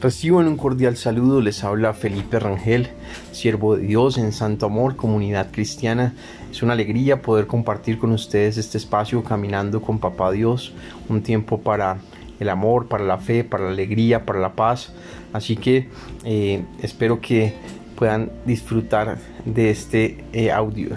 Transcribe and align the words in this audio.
Reciban 0.00 0.46
un 0.46 0.56
cordial 0.56 0.96
saludo, 0.96 1.42
les 1.42 1.62
habla 1.62 1.92
Felipe 1.92 2.38
Rangel, 2.38 2.88
siervo 3.32 3.76
de 3.76 3.82
Dios 3.82 4.16
en 4.16 4.32
Santo 4.32 4.64
Amor, 4.64 4.96
comunidad 4.96 5.48
cristiana. 5.50 6.14
Es 6.50 6.62
una 6.62 6.72
alegría 6.72 7.20
poder 7.20 7.46
compartir 7.46 7.98
con 7.98 8.12
ustedes 8.12 8.56
este 8.56 8.78
espacio 8.78 9.22
caminando 9.22 9.82
con 9.82 9.98
Papá 9.98 10.32
Dios, 10.32 10.72
un 11.10 11.22
tiempo 11.22 11.60
para 11.60 11.98
el 12.38 12.48
amor, 12.48 12.88
para 12.88 13.04
la 13.04 13.18
fe, 13.18 13.44
para 13.44 13.64
la 13.64 13.72
alegría, 13.72 14.24
para 14.24 14.40
la 14.40 14.54
paz. 14.54 14.94
Así 15.34 15.54
que 15.54 15.90
eh, 16.24 16.64
espero 16.80 17.20
que 17.20 17.52
puedan 17.94 18.32
disfrutar 18.46 19.18
de 19.44 19.68
este 19.68 20.24
eh, 20.32 20.50
audio. 20.50 20.96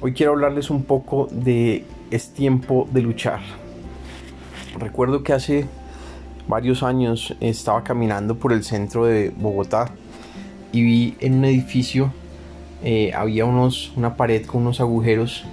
Hoy 0.00 0.12
quiero 0.12 0.30
hablarles 0.30 0.70
un 0.70 0.84
poco 0.84 1.26
de 1.32 1.84
es 2.12 2.32
tiempo 2.32 2.88
de 2.92 3.02
luchar. 3.02 3.40
Recuerdo 4.78 5.24
que 5.24 5.32
hace 5.32 5.66
varios 6.48 6.82
años 6.82 7.34
estaba 7.40 7.82
caminando 7.82 8.36
por 8.36 8.52
el 8.52 8.64
centro 8.64 9.06
de 9.06 9.30
Bogotá 9.30 9.90
y 10.72 10.82
vi 10.82 11.16
en 11.20 11.38
un 11.38 11.44
edificio 11.44 12.12
eh, 12.84 13.12
había 13.14 13.46
unos, 13.46 13.92
una 13.96 14.16
pared 14.16 14.44
con 14.44 14.62
unos 14.62 14.80
agujeros 14.80 15.44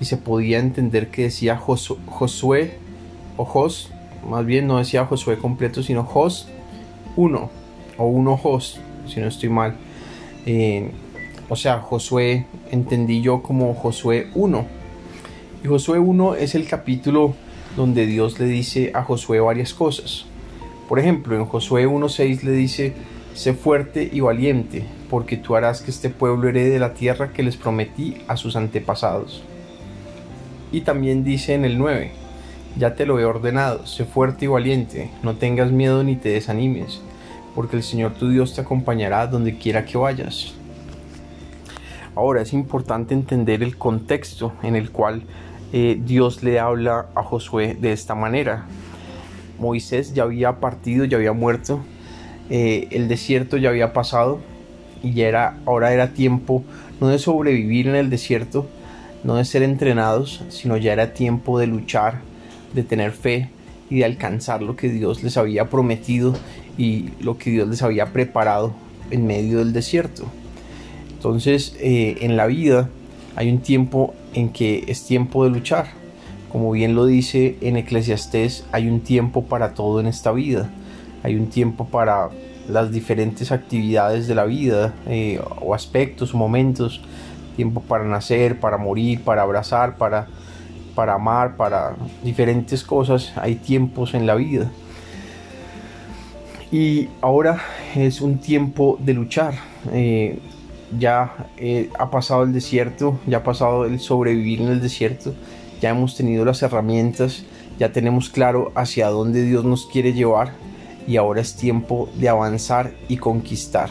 y 0.00 0.06
se 0.06 0.16
podía 0.16 0.58
entender 0.58 1.08
que 1.10 1.24
decía 1.24 1.56
Josué 1.56 2.78
o 3.36 3.44
Jos, 3.44 3.92
más 4.28 4.44
bien 4.46 4.66
no 4.66 4.78
decía 4.78 5.04
Josué 5.04 5.38
completo, 5.38 5.82
sino 5.82 6.04
Jos 6.04 6.48
1 7.16 7.50
o 7.98 8.06
1 8.06 8.36
Jos, 8.38 8.80
si 9.06 9.20
no 9.20 9.28
estoy 9.28 9.50
mal. 9.50 9.76
Eh, 10.46 10.90
o 11.48 11.56
sea, 11.56 11.80
Josué 11.80 12.46
entendí 12.70 13.20
yo 13.20 13.42
como 13.42 13.74
Josué 13.74 14.28
1. 14.34 14.66
Y 15.62 15.68
Josué 15.68 15.98
1 15.98 16.34
es 16.36 16.54
el 16.54 16.66
capítulo 16.66 17.34
donde 17.76 18.06
Dios 18.06 18.38
le 18.38 18.46
dice 18.46 18.92
a 18.94 19.02
Josué 19.02 19.40
varias 19.40 19.74
cosas. 19.74 20.26
Por 20.88 20.98
ejemplo, 20.98 21.36
en 21.36 21.46
Josué 21.46 21.86
1.6 21.88 22.42
le 22.42 22.52
dice, 22.52 22.92
sé 23.34 23.54
fuerte 23.54 24.08
y 24.12 24.20
valiente, 24.20 24.84
porque 25.10 25.36
tú 25.36 25.56
harás 25.56 25.82
que 25.82 25.90
este 25.90 26.10
pueblo 26.10 26.48
herede 26.48 26.78
la 26.78 26.94
tierra 26.94 27.32
que 27.32 27.42
les 27.42 27.56
prometí 27.56 28.18
a 28.28 28.36
sus 28.36 28.56
antepasados. 28.56 29.42
Y 30.72 30.82
también 30.82 31.24
dice 31.24 31.54
en 31.54 31.64
el 31.64 31.78
9, 31.78 32.12
ya 32.76 32.94
te 32.94 33.06
lo 33.06 33.18
he 33.18 33.24
ordenado, 33.24 33.86
sé 33.86 34.04
fuerte 34.04 34.44
y 34.44 34.48
valiente, 34.48 35.10
no 35.22 35.36
tengas 35.36 35.70
miedo 35.70 36.02
ni 36.04 36.16
te 36.16 36.30
desanimes, 36.30 37.00
porque 37.54 37.76
el 37.76 37.82
Señor 37.82 38.14
tu 38.14 38.28
Dios 38.28 38.54
te 38.54 38.60
acompañará 38.60 39.26
donde 39.26 39.56
quiera 39.56 39.84
que 39.84 39.96
vayas. 39.96 40.54
Ahora 42.16 42.42
es 42.42 42.52
importante 42.52 43.14
entender 43.14 43.62
el 43.62 43.76
contexto 43.76 44.52
en 44.62 44.76
el 44.76 44.90
cual 44.90 45.22
eh, 45.76 46.00
Dios 46.00 46.44
le 46.44 46.60
habla 46.60 47.06
a 47.16 47.24
Josué 47.24 47.74
de 47.74 47.90
esta 47.90 48.14
manera. 48.14 48.64
Moisés 49.58 50.14
ya 50.14 50.22
había 50.22 50.60
partido, 50.60 51.04
ya 51.04 51.16
había 51.16 51.32
muerto, 51.32 51.80
eh, 52.48 52.86
el 52.92 53.08
desierto 53.08 53.56
ya 53.56 53.70
había 53.70 53.92
pasado 53.92 54.38
y 55.02 55.14
ya 55.14 55.26
era, 55.26 55.58
ahora 55.66 55.92
era 55.92 56.12
tiempo 56.12 56.62
no 57.00 57.08
de 57.08 57.18
sobrevivir 57.18 57.88
en 57.88 57.96
el 57.96 58.08
desierto, 58.08 58.68
no 59.24 59.34
de 59.34 59.44
ser 59.44 59.64
entrenados, 59.64 60.44
sino 60.48 60.76
ya 60.76 60.92
era 60.92 61.12
tiempo 61.12 61.58
de 61.58 61.66
luchar, 61.66 62.20
de 62.72 62.84
tener 62.84 63.10
fe 63.10 63.48
y 63.90 63.96
de 63.96 64.04
alcanzar 64.04 64.62
lo 64.62 64.76
que 64.76 64.88
Dios 64.88 65.24
les 65.24 65.36
había 65.36 65.70
prometido 65.70 66.36
y 66.78 67.10
lo 67.20 67.36
que 67.36 67.50
Dios 67.50 67.66
les 67.66 67.82
había 67.82 68.12
preparado 68.12 68.74
en 69.10 69.26
medio 69.26 69.58
del 69.58 69.72
desierto. 69.72 70.26
Entonces, 71.10 71.74
eh, 71.80 72.18
en 72.20 72.36
la 72.36 72.46
vida 72.46 72.88
hay 73.36 73.50
un 73.50 73.58
tiempo 73.58 74.14
en 74.32 74.50
que 74.50 74.84
es 74.86 75.04
tiempo 75.04 75.44
de 75.44 75.50
luchar. 75.50 75.86
Como 76.50 76.70
bien 76.70 76.94
lo 76.94 77.06
dice 77.06 77.56
en 77.60 77.76
Eclesiastés, 77.76 78.64
hay 78.70 78.88
un 78.88 79.00
tiempo 79.00 79.44
para 79.44 79.74
todo 79.74 80.00
en 80.00 80.06
esta 80.06 80.30
vida. 80.30 80.70
Hay 81.22 81.34
un 81.34 81.48
tiempo 81.48 81.86
para 81.86 82.30
las 82.68 82.92
diferentes 82.92 83.50
actividades 83.50 84.28
de 84.28 84.34
la 84.34 84.44
vida 84.44 84.94
eh, 85.06 85.40
o 85.60 85.74
aspectos, 85.74 86.34
momentos. 86.34 87.00
Tiempo 87.56 87.80
para 87.80 88.04
nacer, 88.04 88.60
para 88.60 88.78
morir, 88.78 89.22
para 89.22 89.42
abrazar, 89.42 89.96
para, 89.96 90.28
para 90.94 91.14
amar, 91.14 91.56
para 91.56 91.96
diferentes 92.22 92.84
cosas. 92.84 93.32
Hay 93.36 93.56
tiempos 93.56 94.14
en 94.14 94.26
la 94.26 94.34
vida. 94.36 94.70
Y 96.70 97.08
ahora 97.20 97.60
es 97.94 98.20
un 98.20 98.38
tiempo 98.38 98.98
de 99.00 99.14
luchar. 99.14 99.54
Eh, 99.92 100.38
ya 100.98 101.48
eh, 101.56 101.90
ha 101.98 102.10
pasado 102.10 102.42
el 102.42 102.52
desierto, 102.52 103.18
ya 103.26 103.38
ha 103.38 103.42
pasado 103.42 103.84
el 103.84 104.00
sobrevivir 104.00 104.62
en 104.62 104.68
el 104.68 104.80
desierto, 104.80 105.34
ya 105.80 105.90
hemos 105.90 106.16
tenido 106.16 106.44
las 106.44 106.62
herramientas, 106.62 107.44
ya 107.78 107.92
tenemos 107.92 108.30
claro 108.30 108.72
hacia 108.74 109.08
dónde 109.08 109.42
Dios 109.42 109.64
nos 109.64 109.86
quiere 109.86 110.12
llevar 110.12 110.52
y 111.06 111.16
ahora 111.16 111.40
es 111.40 111.56
tiempo 111.56 112.08
de 112.14 112.28
avanzar 112.28 112.92
y 113.08 113.16
conquistar 113.16 113.90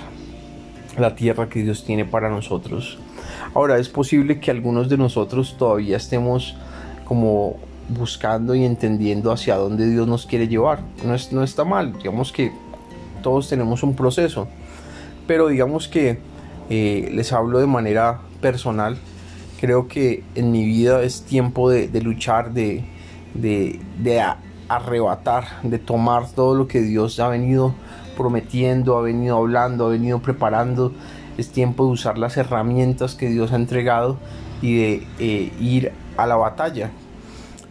la 0.97 1.15
tierra 1.15 1.49
que 1.49 1.63
Dios 1.63 1.83
tiene 1.83 2.05
para 2.05 2.29
nosotros. 2.29 2.97
Ahora 3.53 3.77
es 3.77 3.89
posible 3.89 4.39
que 4.39 4.51
algunos 4.51 4.89
de 4.89 4.97
nosotros 4.97 5.55
todavía 5.57 5.97
estemos 5.97 6.55
como 7.05 7.57
buscando 7.89 8.55
y 8.55 8.63
entendiendo 8.63 9.31
hacia 9.31 9.55
dónde 9.55 9.89
Dios 9.89 10.07
nos 10.07 10.25
quiere 10.25 10.47
llevar. 10.47 10.79
No, 11.03 11.15
no 11.31 11.43
está 11.43 11.65
mal, 11.65 11.93
digamos 11.93 12.31
que 12.31 12.51
todos 13.21 13.49
tenemos 13.49 13.83
un 13.83 13.95
proceso, 13.95 14.47
pero 15.27 15.47
digamos 15.47 15.87
que 15.87 16.19
eh, 16.69 17.09
les 17.13 17.34
hablo 17.34 17.59
de 17.59 17.68
manera 17.68 18.22
personal. 18.41 18.97
Creo 19.59 19.88
que 19.88 20.24
en 20.35 20.51
mi 20.51 20.66
vida 20.66 21.01
es 21.03 21.24
tiempo 21.24 21.69
de, 21.69 21.90
luchar, 22.01 22.53
de, 22.53 22.84
arrebatar, 24.68 25.46
de 25.63 25.79
tomar 25.79 26.29
todo 26.29 26.56
lo 26.56 26.68
que 26.68 26.81
Dios 26.81 27.19
ha 27.19 27.29
venido 27.29 27.74
prometiendo, 28.18 28.97
ha 28.97 29.01
venido 29.01 29.38
hablando, 29.38 29.85
ha 29.85 29.90
venido 29.90 30.19
preparando. 30.19 30.91
Es 31.38 31.50
tiempo 31.50 31.85
de 31.85 31.91
usar 31.91 32.18
las 32.18 32.38
herramientas 32.38 33.16
que 33.16 33.30
Dios 33.30 33.53
ha 33.53 33.56
entregado 33.56 34.18
y 34.62 34.75
de 34.75 35.07
eh, 35.19 35.51
ir 35.59 35.91
a 36.18 36.28
la 36.28 36.35
batalla. 36.35 36.91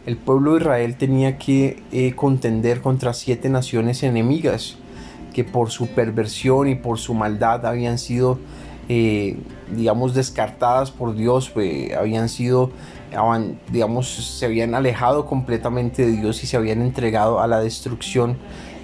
El 0.04 0.16
pueblo 0.16 0.54
de 0.54 0.60
Israel 0.60 0.96
tenía 0.96 1.38
que 1.38 1.82
eh, 1.92 2.14
contender 2.16 2.80
contra 2.80 3.12
siete 3.12 3.48
naciones 3.48 4.02
enemigas 4.02 4.76
que 5.32 5.44
por 5.44 5.70
su 5.70 5.88
perversión 5.88 6.68
y 6.68 6.74
por 6.74 6.98
su 6.98 7.14
maldad 7.14 7.64
habían 7.66 7.98
sido 7.98 8.38
eh, 8.88 9.38
digamos, 9.70 10.14
descartadas 10.14 10.90
por 10.90 11.14
Dios, 11.14 11.50
pues, 11.50 11.94
habían 11.94 12.28
sido, 12.28 12.70
digamos, 13.70 14.08
se 14.08 14.46
habían 14.46 14.74
alejado 14.74 15.26
completamente 15.26 16.04
de 16.04 16.12
Dios 16.12 16.42
y 16.42 16.46
se 16.46 16.56
habían 16.56 16.82
entregado 16.82 17.40
a 17.40 17.46
la 17.46 17.60
destrucción 17.60 18.36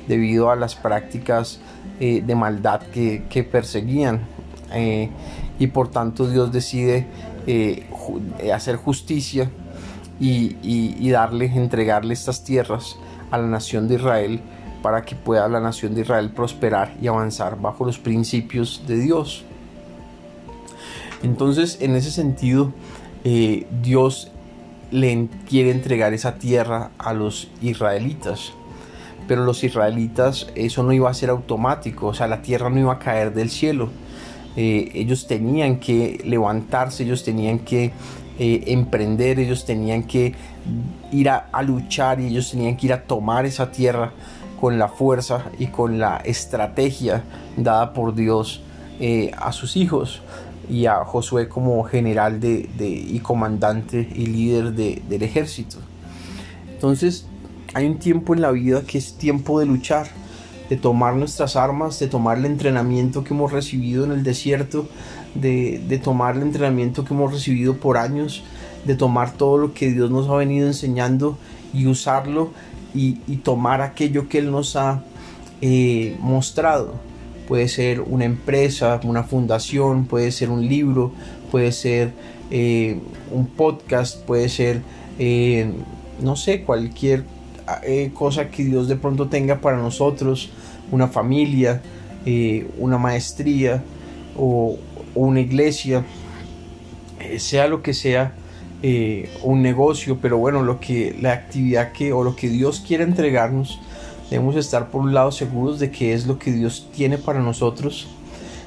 debido 0.06 0.50
a 0.50 0.56
las 0.56 0.76
prácticas 0.76 1.60
eh, 2.00 2.22
de 2.24 2.34
maldad 2.34 2.82
que, 2.82 3.48
perseguían. 3.50 4.26
Eh, 4.72 5.10
y 5.58 5.68
por 5.68 5.90
tanto 5.90 6.28
Dios 6.28 6.52
decide 6.52 7.06
hacer 8.52 8.76
justicia 8.76 9.50
y, 10.20 10.56
y 10.62 11.10
darle, 11.10 11.46
entregarle 11.46 12.12
estas 12.12 12.44
tierras 12.44 12.96
a 13.30 13.38
la 13.38 13.46
nación 13.46 13.88
de 13.88 13.94
Israel 13.96 14.40
para 14.82 15.02
que 15.02 15.14
pueda 15.16 15.48
la 15.48 15.60
nación 15.60 15.94
de 15.94 16.02
Israel 16.02 16.30
prosperar 16.30 16.94
y 17.00 17.08
avanzar 17.08 17.60
bajo 17.60 17.84
los 17.84 17.98
principios 17.98 18.82
de 18.86 18.98
Dios. 18.98 19.44
Entonces, 21.22 21.78
en 21.80 21.96
ese 21.96 22.10
sentido, 22.10 22.72
eh, 23.24 23.66
Dios 23.82 24.30
le 24.90 25.28
quiere 25.48 25.70
entregar 25.70 26.14
esa 26.14 26.36
tierra 26.36 26.90
a 26.98 27.12
los 27.12 27.48
israelitas. 27.60 28.52
Pero 29.26 29.44
los 29.44 29.64
israelitas, 29.64 30.46
eso 30.54 30.82
no 30.82 30.92
iba 30.92 31.10
a 31.10 31.14
ser 31.14 31.30
automático, 31.30 32.06
o 32.06 32.14
sea, 32.14 32.28
la 32.28 32.40
tierra 32.40 32.70
no 32.70 32.78
iba 32.78 32.92
a 32.94 32.98
caer 32.98 33.34
del 33.34 33.50
cielo. 33.50 33.90
Eh, 34.56 34.90
ellos 34.94 35.26
tenían 35.26 35.78
que 35.78 36.22
levantarse, 36.24 37.02
ellos 37.02 37.22
tenían 37.22 37.58
que 37.58 37.92
eh, 38.38 38.64
emprender, 38.68 39.38
ellos 39.38 39.66
tenían 39.66 40.04
que 40.04 40.34
ir 41.12 41.28
a, 41.28 41.62
luchar 41.62 42.20
y 42.20 42.28
ellos 42.28 42.50
tenían 42.50 42.76
que 42.76 42.86
ir 42.86 42.92
a 42.92 43.02
tomar 43.02 43.44
esa 43.44 43.70
tierra 43.70 44.12
con 44.58 44.78
la 44.78 44.88
fuerza 44.88 45.44
y 45.58 45.66
con 45.66 45.98
la 45.98 46.16
estrategia 46.18 47.22
dada 47.56 47.92
por 47.92 48.14
Dios 48.14 48.62
a 49.36 49.52
sus 49.52 49.76
hijos 49.76 50.22
y 50.68 50.86
a 50.86 51.04
Josué 51.04 51.48
como 51.48 51.82
general 51.84 52.40
de, 52.40 52.68
y 52.78 53.18
comandante 53.20 54.08
y 54.14 54.26
líder 54.26 54.72
del 54.72 55.22
ejército. 55.22 55.78
Entonces 56.72 57.26
hay 57.74 57.86
un 57.86 57.98
tiempo 57.98 58.34
en 58.34 58.40
la 58.40 58.50
vida 58.50 58.82
que 58.82 58.98
es 58.98 59.14
tiempo 59.14 59.60
de 59.60 59.66
luchar, 59.66 60.08
de 60.68 60.76
tomar 60.76 61.14
nuestras 61.16 61.56
armas, 61.56 61.98
de 61.98 62.08
tomar 62.08 62.38
el 62.38 62.44
entrenamiento 62.44 63.24
que 63.24 63.34
hemos 63.34 63.52
recibido 63.52 64.04
en 64.04 64.12
el 64.12 64.22
desierto, 64.22 64.88
de, 65.34 66.00
tomar 66.02 66.36
el 66.36 66.42
entrenamiento 66.42 67.04
que 67.04 67.14
hemos 67.14 67.32
recibido 67.32 67.76
por 67.76 67.96
años, 67.96 68.42
de 68.84 68.94
tomar 68.94 69.32
todo 69.32 69.58
lo 69.58 69.74
que 69.74 69.90
Dios 69.92 70.10
nos 70.10 70.28
ha 70.28 70.36
venido 70.36 70.66
enseñando 70.66 71.38
y 71.72 71.86
usarlo 71.86 72.50
y, 72.94 73.14
tomar 73.38 73.80
aquello 73.80 74.28
que 74.28 74.38
Él 74.38 74.50
nos 74.50 74.76
ha 74.76 75.02
eh, 75.60 76.16
mostrado 76.20 77.07
puede 77.48 77.66
ser 77.68 78.02
una 78.02 78.26
empresa, 78.26 79.00
una 79.04 79.24
fundación, 79.24 80.04
puede 80.04 80.30
ser 80.32 80.50
un 80.50 80.68
libro, 80.68 81.12
puede 81.50 81.72
ser 81.72 82.12
eh, 82.50 83.00
un 83.32 83.46
podcast, 83.46 84.22
puede 84.24 84.50
ser, 84.50 84.82
eh, 85.18 85.72
no 86.20 86.36
sé, 86.36 86.62
cualquier 86.62 87.24
eh, 87.84 88.10
cosa 88.12 88.50
que 88.50 88.64
Dios 88.64 88.86
de 88.86 88.96
pronto 88.96 89.28
tenga 89.28 89.62
para 89.62 89.78
nosotros, 89.78 90.50
una 90.92 91.08
familia, 91.08 91.82
una 92.78 92.98
maestría 92.98 93.82
o, 94.36 94.76
una 95.14 95.40
iglesia, 95.40 96.04
sea 97.38 97.66
lo 97.66 97.82
que 97.82 97.94
sea, 97.94 98.34
un 99.42 99.62
negocio, 99.62 100.18
pero 100.20 100.36
bueno, 100.36 100.62
lo 100.62 100.78
que 100.78 101.16
la 101.18 101.32
actividad 101.32 101.92
que 101.92 102.12
o 102.12 102.22
lo 102.22 102.36
que 102.36 102.50
Dios 102.50 102.84
quiere 102.86 103.04
entregarnos, 103.04 103.80
debemos 104.30 104.56
estar 104.56 104.90
por 104.90 105.02
un 105.02 105.14
lado 105.14 105.32
seguros 105.32 105.78
de 105.78 105.90
que 105.90 106.12
es 106.12 106.26
lo 106.26 106.38
que 106.38 106.52
Dios 106.52 106.88
tiene 106.94 107.18
para 107.18 107.40
nosotros. 107.40 108.08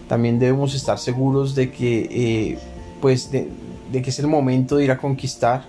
También 0.07 0.39
debemos 0.39 0.73
estar 0.75 0.97
seguros 0.99 1.55
de 1.55 1.71
que, 1.71 2.57
pues, 3.01 3.31
de, 3.31 3.47
que 3.91 4.09
es 4.09 4.19
el 4.19 4.27
momento 4.27 4.75
de 4.75 4.85
ir 4.85 4.91
a 4.91 4.97
conquistar 4.97 5.63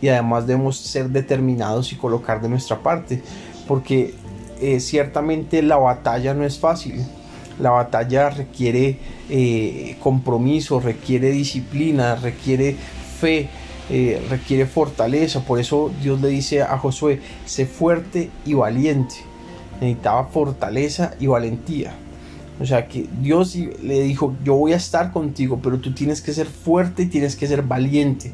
y 0.00 0.08
además 0.08 0.46
debemos 0.46 0.76
ser 0.76 1.10
determinados 1.10 1.92
y 1.92 1.96
colocar 1.96 2.40
de 2.40 2.48
nuestra 2.48 2.82
parte, 2.82 3.22
porque 3.68 4.14
ciertamente 4.78 5.62
la 5.62 5.76
batalla 5.76 6.32
no 6.32 6.44
es 6.44 6.58
fácil 6.58 7.04
la 7.58 7.70
batalla 7.70 8.30
requiere 8.30 8.98
eh, 9.28 9.96
compromiso, 10.00 10.80
requiere 10.80 11.30
disciplina, 11.30 12.16
requiere 12.16 12.76
fe, 13.20 13.48
eh, 13.90 14.24
requiere 14.30 14.66
fortaleza. 14.66 15.44
Por 15.44 15.58
eso 15.60 15.90
Dios 16.02 16.20
le 16.20 16.28
dice 16.28 16.62
a 16.62 16.78
Josué, 16.78 17.20
sé 17.46 17.66
fuerte 17.66 18.30
y 18.44 18.54
valiente. 18.54 19.16
Necesitaba 19.80 20.26
fortaleza 20.26 21.14
y 21.18 21.26
valentía. 21.26 21.94
O 22.60 22.66
sea 22.66 22.86
que 22.86 23.06
Dios 23.20 23.56
le 23.56 24.02
dijo, 24.02 24.34
yo 24.44 24.54
voy 24.54 24.72
a 24.72 24.76
estar 24.76 25.12
contigo, 25.12 25.58
pero 25.62 25.78
tú 25.80 25.92
tienes 25.92 26.20
que 26.20 26.32
ser 26.32 26.46
fuerte 26.46 27.02
y 27.02 27.06
tienes 27.06 27.34
que 27.34 27.48
ser 27.48 27.62
valiente 27.62 28.32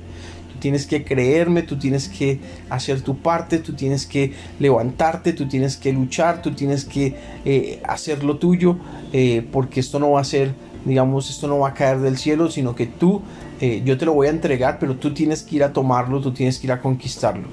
tienes 0.61 0.87
que 0.87 1.02
creerme, 1.02 1.62
tú 1.62 1.76
tienes 1.76 2.08
que 2.08 2.38
hacer 2.69 3.00
tu 3.00 3.17
parte, 3.17 3.58
tú 3.58 3.73
tienes 3.73 4.06
que 4.06 4.32
levantarte, 4.61 5.32
tú 5.32 5.49
tienes 5.49 5.76
que 5.76 5.93
luchar, 5.93 6.43
tú 6.43 6.52
tienes 6.52 6.85
que 6.85 7.17
eh, 7.44 7.82
hacer 7.88 8.23
lo 8.23 8.37
tuyo, 8.37 8.76
eh, 9.12 9.44
porque 9.50 9.81
esto 9.81 9.99
no 9.99 10.12
va 10.12 10.20
a 10.20 10.25
ser, 10.25 10.55
digamos, 10.85 11.31
esto 11.31 11.49
no 11.49 11.58
va 11.58 11.70
a 11.70 11.75
caer 11.75 11.99
del 11.99 12.19
cielo, 12.19 12.50
sino 12.50 12.76
que 12.76 12.87
tú, 12.87 13.23
eh, 13.61 13.83
yo 13.85 13.97
te 13.99 14.07
lo 14.07 14.15
voy 14.15 14.29
a 14.29 14.31
entregar, 14.31 14.79
pero 14.79 14.97
tú 14.97 15.12
tienes 15.15 15.43
que 15.43 15.57
ir 15.57 15.65
a 15.65 15.73
tomarlo, 15.73 16.21
tú 16.21 16.33
tienes 16.33 16.59
que 16.59 16.67
ir 16.67 16.73
a 16.73 16.81
conquistarlo. 16.81 17.49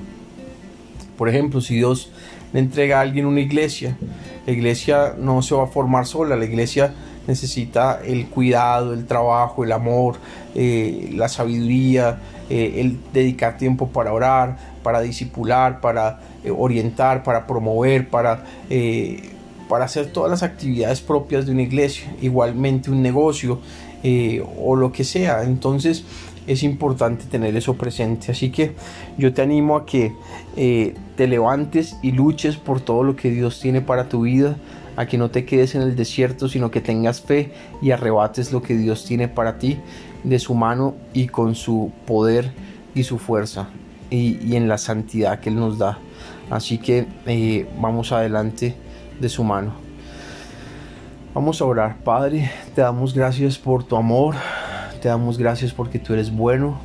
Por 1.18 1.30
ejemplo, 1.30 1.62
si 1.62 1.76
Dios 1.76 2.12
le 2.54 2.60
entrega 2.60 3.00
a 3.00 3.02
alguien 3.02 3.26
una 3.26 3.42
iglesia, 3.42 3.98
la 4.46 4.54
iglesia 4.54 5.16
no 5.18 5.42
se 5.42 5.56
va 5.56 5.64
a 5.64 5.68
formar 5.68 6.06
sola, 6.06 6.36
la 6.36 6.46
iglesia 6.46 6.94
necesita 7.28 8.00
el 8.06 8.28
cuidado, 8.28 8.94
el 8.94 9.06
trabajo, 9.06 9.64
el 9.64 9.72
amor, 9.72 10.16
la 10.56 11.28
sabiduría, 11.28 12.20
eh, 12.50 12.80
el 12.80 12.98
dedicar 13.12 13.58
tiempo 13.58 13.90
para 13.90 14.14
orar, 14.14 14.58
para 14.82 15.02
disipular, 15.02 15.82
para 15.82 16.22
eh, 16.46 16.52
orientar, 16.58 17.22
para 17.22 17.46
promover, 17.46 18.08
para, 18.08 18.46
eh, 18.70 19.32
para 19.70 19.86
hacer 19.86 20.08
todas 20.08 20.30
las 20.30 20.44
actividades 20.44 21.02
propias 21.02 21.46
de 21.46 21.52
una 21.52 21.64
iglesia, 21.64 22.14
igualmente 22.22 22.92
un 22.92 23.02
negocio 23.02 23.60
o 24.64 24.76
lo 24.76 24.92
que 24.92 25.04
sea. 25.04 25.44
Entonces 25.44 26.04
es 26.46 26.64
importante 26.64 27.26
tener 27.26 27.56
eso 27.56 27.74
presente. 27.76 28.32
Así 28.32 28.52
que 28.52 28.74
yo 29.18 29.34
te 29.34 29.42
animo 29.42 29.76
a 29.76 29.86
que 29.86 30.14
te 30.56 31.28
levantes 31.28 31.98
y 32.02 32.12
luches 32.14 32.56
por 32.56 32.80
todo 32.80 33.04
lo 33.04 33.16
que 33.16 33.30
Dios 33.30 33.60
tiene 33.60 33.82
para 33.82 34.08
tu 34.08 34.22
vida 34.22 34.56
a 34.98 35.06
que 35.06 35.18
no 35.18 35.30
te 35.30 35.46
quedes 35.46 35.76
en 35.76 35.84
el 35.84 35.96
desierto, 35.96 36.50
sino 36.50 36.72
que 36.72 36.82
tengas 36.82 37.22
fe 37.22 37.54
y 37.82 37.92
arrebates 37.92 38.52
lo 38.52 38.64
que 38.64 38.76
Dios 38.76 39.06
tiene 39.06 39.28
para 39.28 39.60
ti 39.60 39.78
de 40.24 40.40
su 40.40 40.56
mano 40.56 40.96
y 41.14 41.28
con 41.28 41.54
su 41.54 41.92
poder 42.06 42.52
y 42.96 43.04
su 43.04 43.20
fuerza 43.20 43.70
y, 44.10 44.56
en 44.56 44.68
la 44.68 44.80
santidad 44.80 45.40
que 45.40 45.50
Él 45.50 45.56
nos 45.56 45.78
da. 45.78 46.00
Así 46.50 46.80
que 46.80 47.06
eh, 47.28 47.68
vamos 47.80 48.12
adelante 48.12 48.76
de 49.20 49.30
su 49.30 49.44
mano. 49.44 49.74
Vamos 51.34 51.62
a 51.62 51.66
orar. 51.66 51.98
Padre, 52.04 52.52
te 52.74 52.82
damos 52.82 53.14
gracias 53.14 53.58
por 53.58 53.84
tu 53.84 53.96
amor. 53.96 54.36
Te 55.02 55.08
damos 55.08 55.38
gracias 55.38 55.72
porque 55.72 56.00
tú 56.00 56.14
eres 56.14 56.36
bueno. 56.36 56.80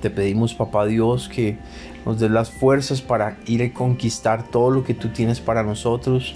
Te 0.00 0.10
pedimos, 0.10 0.54
papá 0.54 0.84
Dios, 0.86 1.28
que 1.28 1.58
nos 2.04 2.18
des 2.18 2.30
las 2.30 2.50
fuerzas 2.50 3.00
para 3.00 3.38
ir 3.46 3.62
a 3.62 3.72
conquistar 3.72 4.48
todo 4.50 4.70
lo 4.70 4.84
que 4.84 4.94
tú 4.94 5.08
tienes 5.08 5.40
para 5.40 5.62
nosotros. 5.62 6.34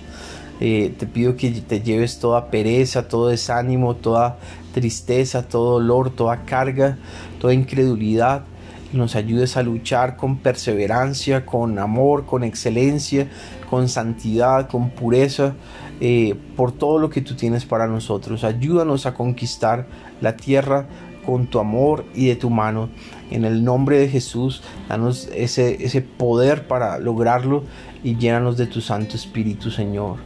Eh, 0.61 0.95
te 0.99 1.07
pido 1.07 1.37
que 1.37 1.51
te 1.51 1.81
lleves 1.81 2.19
toda 2.19 2.51
pereza, 2.51 3.09
todo 3.09 3.29
desánimo, 3.29 3.97
toda 3.97 4.39
tristeza, 4.73 5.49
todo 5.49 5.73
dolor, 5.73 6.11
toda 6.11 6.45
carga, 6.45 6.99
toda 7.41 7.55
incredulidad. 7.55 8.45
Nos 8.93 9.15
ayudes 9.15 9.57
a 9.57 9.63
luchar 9.63 10.17
con 10.17 10.39
perseverancia, 10.39 11.47
con 11.47 11.79
amor, 11.79 12.27
con 12.27 12.43
excelencia, 12.43 13.29
con 13.69 13.89
santidad, 13.89 14.69
con 14.69 14.91
pureza, 14.91 15.55
eh, 16.01 16.35
por 16.57 16.73
todo 16.73 16.99
lo 16.99 17.09
que 17.09 17.21
tú 17.21 17.37
tienes 17.37 17.65
para 17.65 17.87
nosotros. 17.87 18.43
Ayúdanos 18.43 19.07
a 19.07 19.15
conquistar 19.15 19.87
la 20.21 20.37
tierra 20.37 20.87
con 21.25 21.47
tu 21.47 21.61
amor 21.61 22.05
y 22.15 22.27
de 22.27 22.37
tu 22.37 22.51
mano. 22.51 22.89
En 23.31 23.45
el 23.45 23.63
nombre 23.63 23.99
de 23.99 24.09
Jesús, 24.09 24.63
danos 24.89 25.29
ese, 25.35 25.85
ese 25.85 26.01
poder 26.03 26.67
para 26.67 26.99
lograrlo 26.99 27.65
y 28.03 28.17
llénanos 28.17 28.57
de 28.57 28.67
tu 28.67 28.81
Santo 28.81 29.17
Espíritu, 29.17 29.71
Señor. 29.71 30.17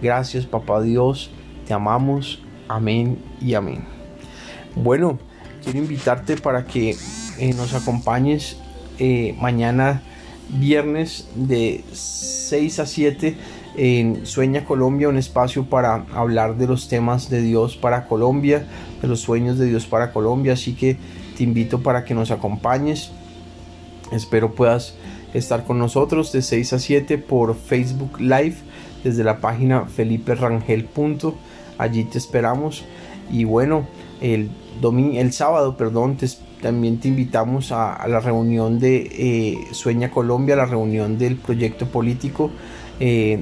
Gracias, 0.00 0.46
Papá 0.46 0.80
Dios, 0.80 1.30
te 1.66 1.74
amamos. 1.74 2.42
Amén 2.68 3.18
y 3.40 3.54
amén. 3.54 3.84
Bueno, 4.74 5.18
quiero 5.62 5.78
invitarte 5.78 6.36
para 6.36 6.66
que 6.66 6.96
eh, 7.38 7.54
nos 7.54 7.74
acompañes 7.74 8.56
eh, 8.98 9.34
mañana 9.40 10.02
viernes 10.48 11.28
de 11.34 11.82
6 11.92 12.78
a 12.80 12.86
7 12.86 13.36
en 13.76 14.26
Sueña 14.26 14.64
Colombia, 14.64 15.08
un 15.08 15.16
espacio 15.16 15.64
para 15.64 16.04
hablar 16.14 16.56
de 16.56 16.66
los 16.66 16.88
temas 16.88 17.30
de 17.30 17.40
Dios 17.40 17.76
para 17.76 18.06
Colombia, 18.06 18.66
de 19.00 19.08
los 19.08 19.20
sueños 19.20 19.58
de 19.58 19.66
Dios 19.66 19.86
para 19.86 20.12
Colombia. 20.12 20.52
Así 20.52 20.74
que 20.74 20.98
te 21.36 21.44
invito 21.44 21.82
para 21.82 22.04
que 22.04 22.14
nos 22.14 22.30
acompañes. 22.30 23.10
Espero 24.10 24.54
puedas 24.54 24.94
estar 25.32 25.64
con 25.64 25.78
nosotros 25.78 26.32
de 26.32 26.42
6 26.42 26.74
a 26.74 26.78
7 26.78 27.18
por 27.18 27.56
Facebook 27.56 28.20
Live 28.20 28.56
desde 29.02 29.24
la 29.24 29.38
página 29.38 29.86
Felipe 29.86 30.34
Rangel. 30.34 30.88
Allí 31.78 32.04
te 32.04 32.18
esperamos. 32.18 32.84
Y 33.30 33.44
bueno, 33.44 33.86
el, 34.20 34.50
domingo, 34.80 35.18
el 35.20 35.32
sábado, 35.32 35.76
perdón, 35.76 36.16
también 36.60 36.98
te 36.98 37.08
invitamos 37.08 37.72
a, 37.72 38.06
la 38.08 38.20
reunión 38.20 38.78
de 38.78 39.08
eh, 39.12 39.58
Sueña 39.72 40.10
Colombia, 40.10 40.56
la 40.56 40.66
reunión 40.66 41.18
del 41.18 41.36
proyecto 41.36 41.86
político. 41.86 42.50
Eh, 43.00 43.40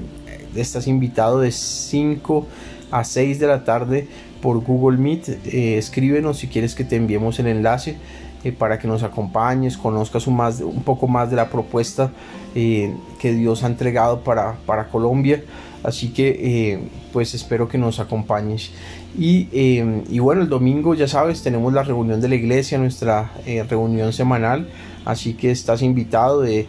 estás 0.57 0.87
invitado 0.87 1.41
de 1.41 1.53
5 1.53 2.47
a 2.91 3.05
6 3.05 3.39
de 3.39 3.47
la 3.47 3.65
tarde 3.65 4.09
por 4.41 4.59
Google 4.65 4.99
Meet. 4.99 5.29
Eh, 5.47 5.79
escríbenos 5.79 6.39
si 6.39 6.49
quieres 6.49 6.75
que 6.75 6.85
te 6.85 6.97
enviemos 6.97 7.39
el 7.39 7.47
enlace 7.47 7.97
eh, 8.45 8.53
para 8.53 8.79
que 8.79 8.89
nos 8.89 9.03
acompañes, 9.03 9.77
conozcas 9.77 10.27
un, 10.27 10.37
más, 10.37 10.61
un 10.61 10.83
poco 10.83 11.09
más 11.09 11.31
de 11.31 11.37
la 11.37 11.49
propuesta 11.49 12.11
eh, 12.55 12.95
que 13.19 13.33
Dios 13.33 13.65
ha 13.65 13.67
entregado 13.67 14.21
para, 14.21 14.57
para 14.67 14.89
Colombia. 14.89 15.43
Así 15.83 16.09
que 16.13 16.79
pues 17.11 17.33
espero 17.33 17.67
que 17.67 17.79
nos 17.79 18.01
acompañes. 18.01 18.71
Y, 19.19 19.49
y, 19.51 20.19
bueno, 20.19 20.43
el 20.43 20.49
domingo 20.51 20.95
ya 20.95 21.09
sabes, 21.09 21.43
tenemos 21.43 21.73
la 21.73 21.83
reunión 21.83 22.21
de 22.21 22.29
la 22.29 22.35
iglesia, 22.35 22.77
nuestra 22.77 23.33
reunión 23.67 24.13
semanal. 24.13 24.69
Así 25.07 25.33
que 25.33 25.51
estás 25.51 25.81
invitado 25.81 26.43
de 26.43 26.69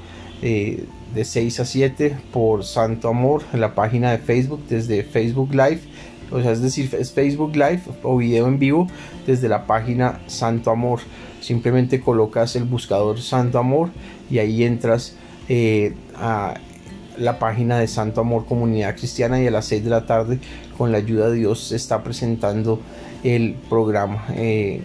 de 1.13 1.25
6 1.25 1.59
a 1.59 1.65
7 1.65 2.17
por 2.31 2.63
Santo 2.63 3.09
Amor 3.09 3.43
en 3.53 3.61
la 3.61 3.75
página 3.75 4.11
de 4.11 4.17
Facebook 4.17 4.61
desde 4.69 5.03
Facebook 5.03 5.51
Live. 5.51 5.81
O 6.31 6.41
sea, 6.41 6.51
es 6.51 6.61
decir, 6.61 6.93
es 6.97 7.11
Facebook 7.11 7.55
Live 7.55 7.81
o 8.03 8.17
video 8.17 8.47
en 8.47 8.59
vivo 8.59 8.87
desde 9.27 9.49
la 9.49 9.65
página 9.65 10.19
Santo 10.27 10.71
Amor. 10.71 10.99
Simplemente 11.41 11.99
colocas 11.99 12.55
el 12.55 12.63
buscador 12.63 13.19
Santo 13.19 13.59
Amor 13.59 13.89
y 14.29 14.39
ahí 14.39 14.63
entras 14.63 15.15
eh, 15.49 15.93
a 16.15 16.55
la 17.17 17.39
página 17.39 17.77
de 17.79 17.87
Santo 17.87 18.21
Amor 18.21 18.45
Comunidad 18.45 18.95
Cristiana 18.95 19.41
y 19.41 19.47
a 19.47 19.51
las 19.51 19.65
6 19.65 19.83
de 19.83 19.89
la 19.89 20.05
tarde 20.05 20.39
con 20.77 20.91
la 20.91 20.99
ayuda 20.99 21.29
de 21.29 21.37
Dios 21.37 21.67
se 21.67 21.75
está 21.75 22.03
presentando 22.03 22.79
el 23.23 23.55
programa, 23.69 24.25
eh, 24.35 24.81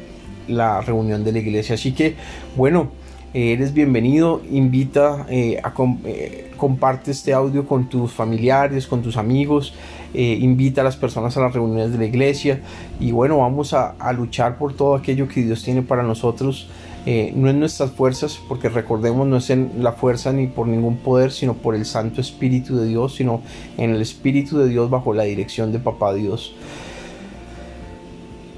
la 0.49 0.81
reunión 0.81 1.25
de 1.25 1.33
la 1.33 1.39
iglesia. 1.39 1.77
Así 1.77 1.93
que 1.93 2.17
bueno 2.57 2.91
eres 3.35 3.75
bienvenido, 3.75 4.41
invita, 4.51 5.27
eh, 5.29 5.61
a 5.63 5.73
eh, 6.05 6.53
comparte 6.57 7.11
este 7.11 7.33
audio 7.33 7.67
con 7.67 7.89
tus 7.89 8.13
familiares, 8.13 8.87
con 8.87 9.03
tus 9.03 9.17
amigos, 9.17 9.75
eh, 10.15 10.39
invita 10.41 10.81
a 10.81 10.85
las 10.85 10.97
personas 10.97 11.37
a 11.37 11.41
las 11.41 11.53
reuniones 11.53 11.93
de 11.93 11.99
la 11.99 12.07
iglesia 12.07 12.61
y 12.99 13.13
bueno, 13.13 13.39
vamos 13.39 13.75
a, 13.75 13.95
luchar 14.13 14.57
por 14.57 14.75
todo 14.75 14.95
aquello 14.95 15.29
que 15.29 15.43
Dios 15.43 15.63
tiene 15.63 15.83
para 15.83 16.03
nosotros. 16.03 16.69
no 17.07 17.51
en 17.51 17.61
nuestras 17.61 17.93
fuerzas, 17.93 18.41
porque 18.49 18.69
recordemos, 18.69 19.29
no 19.29 19.37
es 19.37 19.51
en 19.51 19.71
la 19.79 19.93
fuerza 19.93 20.33
ni 20.33 20.49
por 20.49 20.67
ningún 20.67 20.97
poder, 20.97 21.31
sino 21.31 21.55
por 21.55 21.77
el 21.77 21.85
Santo 21.85 22.21
Espíritu 22.21 22.77
de 22.77 22.87
Dios, 22.87 23.15
sino 23.15 23.43
en 23.77 23.91
el 23.91 24.01
Espíritu 24.01 24.59
de 24.59 24.69
Dios 24.69 24.91
bajo 24.91 25.15
la 25.15 25.23
dirección 25.23 25.71
de 25.71 25.79
Papá 25.79 26.15
Dios. 26.15 26.55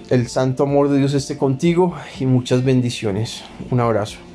El 0.09 0.29
santo 0.29 0.63
amor 0.63 0.89
de 0.89 0.97
Dios 0.97 1.13
esté 1.13 1.37
contigo 1.37 1.95
y 2.19 2.25
muchas 2.25 2.65
bendiciones. 2.65 3.43
Un 3.71 3.81
abrazo. 3.81 4.28